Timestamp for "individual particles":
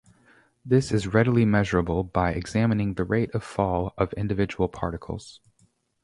4.13-5.41